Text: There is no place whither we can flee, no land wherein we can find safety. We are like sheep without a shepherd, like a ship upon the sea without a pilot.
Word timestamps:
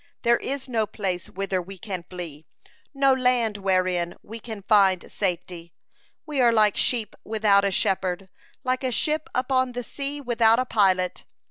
There 0.23 0.37
is 0.37 0.67
no 0.67 0.87
place 0.87 1.29
whither 1.29 1.61
we 1.61 1.77
can 1.77 2.01
flee, 2.09 2.47
no 2.91 3.13
land 3.13 3.57
wherein 3.59 4.15
we 4.23 4.39
can 4.39 4.63
find 4.63 5.11
safety. 5.11 5.73
We 6.25 6.41
are 6.41 6.51
like 6.51 6.75
sheep 6.75 7.15
without 7.23 7.63
a 7.63 7.69
shepherd, 7.69 8.27
like 8.63 8.83
a 8.83 8.91
ship 8.91 9.29
upon 9.35 9.73
the 9.73 9.83
sea 9.83 10.19
without 10.19 10.57
a 10.57 10.65
pilot. 10.65 11.25